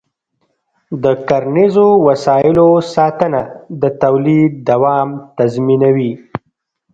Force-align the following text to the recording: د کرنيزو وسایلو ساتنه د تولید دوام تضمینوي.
د 1.03 1.05
کرنيزو 1.27 1.87
وسایلو 2.07 2.67
ساتنه 2.93 3.41
د 3.81 3.83
تولید 4.01 4.51
دوام 4.69 5.09
تضمینوي. 5.37 6.11